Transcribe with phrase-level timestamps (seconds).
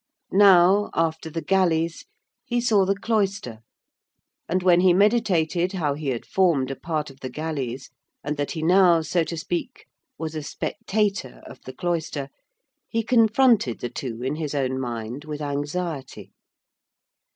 [0.33, 2.05] Now, after the galleys,
[2.43, 3.59] he saw the cloister;
[4.49, 7.91] and when he meditated how he had formed a part of the galleys,
[8.23, 9.85] and that he now, so to speak,
[10.17, 12.29] was a spectator of the cloister,
[12.89, 16.31] he confronted the two in his own mind with anxiety.